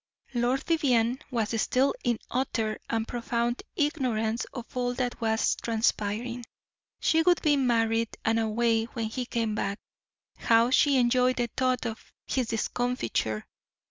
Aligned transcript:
Lord 0.33 0.63
Vivianne 0.65 1.19
was 1.29 1.61
still 1.61 1.93
in 2.03 2.17
utter 2.31 2.79
and 2.89 3.07
profound 3.07 3.61
ignorance 3.75 4.45
of 4.51 4.75
all 4.75 4.95
that 4.95 5.21
was 5.21 5.53
transpiring. 5.61 6.43
She 6.99 7.21
would 7.21 7.39
be 7.43 7.55
married 7.55 8.17
and 8.25 8.39
away 8.39 8.85
when 8.85 9.05
he 9.09 9.27
came 9.27 9.53
back; 9.53 9.77
how 10.37 10.71
she 10.71 10.97
enjoyed 10.97 11.35
the 11.35 11.51
thought 11.55 11.85
of 11.85 12.03
his 12.25 12.47
discomfiture. 12.47 13.45